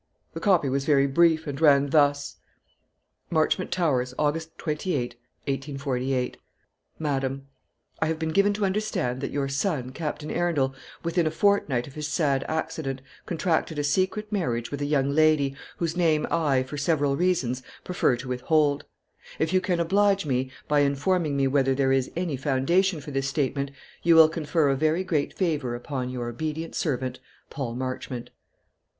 The 0.33 0.39
copy 0.39 0.67
was 0.67 0.83
very 0.83 1.05
brief, 1.05 1.45
and 1.45 1.61
ran 1.61 1.91
thus: 1.91 2.37
"Marchmont 3.29 3.71
Towers, 3.71 4.15
August 4.17 4.57
28, 4.57 4.99
1848. 5.45 6.37
"MADAM, 6.97 7.45
I 8.01 8.07
have 8.07 8.17
been 8.17 8.29
given 8.31 8.51
to 8.53 8.65
understand 8.65 9.21
that 9.21 9.29
your 9.29 9.47
son, 9.47 9.91
Captain 9.91 10.31
Arundel, 10.31 10.73
within 11.03 11.27
a 11.27 11.29
fortnight 11.29 11.85
of 11.85 11.93
his 11.93 12.07
sad 12.07 12.43
accident, 12.47 13.03
contracted 13.27 13.77
a 13.77 13.83
secret 13.83 14.31
marriage 14.31 14.71
with 14.71 14.81
a 14.81 14.85
young 14.85 15.11
lady, 15.11 15.55
whose 15.77 15.95
name 15.95 16.25
I, 16.31 16.63
for 16.63 16.79
several 16.79 17.15
reasons, 17.15 17.61
prefer 17.83 18.17
to 18.17 18.27
withhold. 18.27 18.85
If 19.37 19.53
you 19.53 19.61
can 19.61 19.79
oblige 19.79 20.25
me 20.25 20.49
by 20.67 20.79
informing 20.79 21.37
me 21.37 21.45
whether 21.45 21.75
there 21.75 21.91
is 21.91 22.09
any 22.15 22.37
foundation 22.37 23.01
for 23.01 23.11
this 23.11 23.27
statement, 23.27 23.69
you 24.01 24.15
will 24.15 24.29
confer 24.29 24.69
a 24.69 24.75
very 24.75 25.03
great 25.03 25.31
favour 25.31 25.75
upon 25.75 26.09
"Your 26.09 26.27
obedient 26.27 26.73
servant, 26.73 27.19
"PAUL 27.51 27.75
MARCHMONT." 27.75 28.31